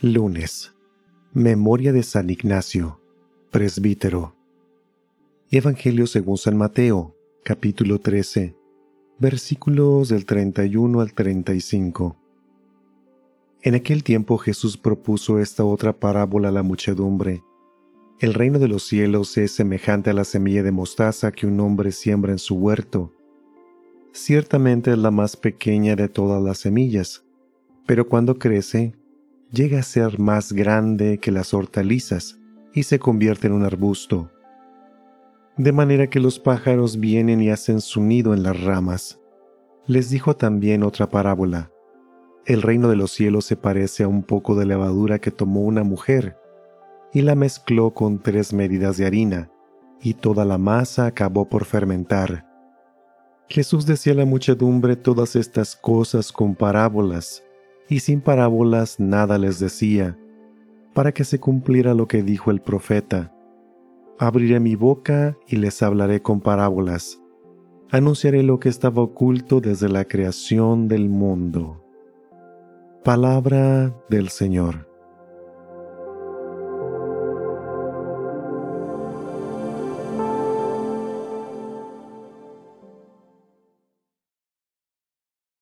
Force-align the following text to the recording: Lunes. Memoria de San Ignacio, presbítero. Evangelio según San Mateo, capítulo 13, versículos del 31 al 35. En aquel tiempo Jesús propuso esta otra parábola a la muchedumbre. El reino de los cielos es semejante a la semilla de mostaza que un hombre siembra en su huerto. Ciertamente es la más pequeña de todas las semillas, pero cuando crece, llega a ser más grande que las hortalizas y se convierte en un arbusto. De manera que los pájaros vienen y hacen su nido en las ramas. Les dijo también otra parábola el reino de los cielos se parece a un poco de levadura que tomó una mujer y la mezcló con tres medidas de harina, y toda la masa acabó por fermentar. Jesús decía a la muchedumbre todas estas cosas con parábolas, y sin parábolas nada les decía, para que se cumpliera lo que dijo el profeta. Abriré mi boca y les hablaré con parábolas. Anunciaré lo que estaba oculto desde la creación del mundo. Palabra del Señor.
Lunes. 0.00 0.74
Memoria 1.32 1.92
de 1.92 2.02
San 2.02 2.30
Ignacio, 2.30 3.00
presbítero. 3.52 4.34
Evangelio 5.52 6.08
según 6.08 6.36
San 6.36 6.56
Mateo, 6.56 7.14
capítulo 7.44 8.00
13, 8.00 8.56
versículos 9.20 10.08
del 10.08 10.26
31 10.26 11.00
al 11.00 11.12
35. 11.12 12.16
En 13.62 13.76
aquel 13.76 14.02
tiempo 14.02 14.36
Jesús 14.38 14.76
propuso 14.76 15.38
esta 15.38 15.64
otra 15.64 15.92
parábola 15.92 16.48
a 16.48 16.52
la 16.52 16.64
muchedumbre. 16.64 17.44
El 18.18 18.34
reino 18.34 18.58
de 18.58 18.66
los 18.66 18.82
cielos 18.82 19.38
es 19.38 19.52
semejante 19.52 20.10
a 20.10 20.12
la 20.12 20.24
semilla 20.24 20.64
de 20.64 20.72
mostaza 20.72 21.30
que 21.30 21.46
un 21.46 21.60
hombre 21.60 21.92
siembra 21.92 22.32
en 22.32 22.40
su 22.40 22.56
huerto. 22.56 23.14
Ciertamente 24.12 24.92
es 24.92 24.98
la 24.98 25.10
más 25.10 25.36
pequeña 25.36 25.96
de 25.96 26.08
todas 26.08 26.42
las 26.42 26.58
semillas, 26.58 27.24
pero 27.86 28.08
cuando 28.08 28.38
crece, 28.38 28.94
llega 29.52 29.80
a 29.80 29.84
ser 29.84 30.18
más 30.18 30.52
grande 30.52 31.18
que 31.18 31.30
las 31.30 31.54
hortalizas 31.54 32.38
y 32.72 32.84
se 32.84 32.98
convierte 32.98 33.46
en 33.46 33.52
un 33.52 33.64
arbusto. 33.64 34.30
De 35.56 35.72
manera 35.72 36.08
que 36.08 36.20
los 36.20 36.38
pájaros 36.38 36.98
vienen 36.98 37.40
y 37.40 37.50
hacen 37.50 37.80
su 37.80 38.00
nido 38.00 38.34
en 38.34 38.42
las 38.42 38.60
ramas. 38.62 39.20
Les 39.86 40.10
dijo 40.10 40.36
también 40.36 40.82
otra 40.82 41.08
parábola 41.08 41.70
el 42.46 42.62
reino 42.62 42.88
de 42.88 42.96
los 42.96 43.12
cielos 43.12 43.44
se 43.44 43.56
parece 43.56 44.02
a 44.02 44.08
un 44.08 44.22
poco 44.24 44.56
de 44.56 44.66
levadura 44.66 45.18
que 45.18 45.30
tomó 45.30 45.60
una 45.60 45.84
mujer 45.84 46.36
y 47.12 47.22
la 47.22 47.36
mezcló 47.36 47.92
con 47.92 48.18
tres 48.18 48.52
medidas 48.52 48.96
de 48.96 49.06
harina, 49.06 49.50
y 50.00 50.14
toda 50.14 50.44
la 50.44 50.58
masa 50.58 51.06
acabó 51.06 51.48
por 51.48 51.64
fermentar. 51.64 52.49
Jesús 53.50 53.84
decía 53.84 54.12
a 54.12 54.16
la 54.16 54.26
muchedumbre 54.26 54.94
todas 54.94 55.34
estas 55.34 55.74
cosas 55.74 56.30
con 56.30 56.54
parábolas, 56.54 57.42
y 57.88 57.98
sin 57.98 58.20
parábolas 58.20 59.00
nada 59.00 59.38
les 59.38 59.58
decía, 59.58 60.16
para 60.94 61.10
que 61.10 61.24
se 61.24 61.40
cumpliera 61.40 61.92
lo 61.92 62.06
que 62.06 62.22
dijo 62.22 62.52
el 62.52 62.60
profeta. 62.60 63.34
Abriré 64.20 64.60
mi 64.60 64.76
boca 64.76 65.36
y 65.48 65.56
les 65.56 65.82
hablaré 65.82 66.22
con 66.22 66.40
parábolas. 66.40 67.20
Anunciaré 67.90 68.44
lo 68.44 68.60
que 68.60 68.68
estaba 68.68 69.02
oculto 69.02 69.60
desde 69.60 69.88
la 69.88 70.04
creación 70.04 70.86
del 70.86 71.08
mundo. 71.08 71.84
Palabra 73.02 73.92
del 74.08 74.28
Señor. 74.28 74.89